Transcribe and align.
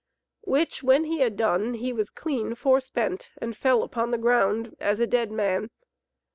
Which 0.45 0.81
when 0.81 1.03
he 1.03 1.19
had 1.19 1.35
done 1.35 1.75
he 1.75 1.93
was 1.93 2.09
clean 2.09 2.55
for 2.55 2.79
spent 2.79 3.29
and 3.39 3.55
fell 3.55 3.83
upon 3.83 4.09
the 4.09 4.17
ground 4.17 4.75
as 4.79 4.99
a 4.99 5.05
dead 5.05 5.31
man. 5.31 5.69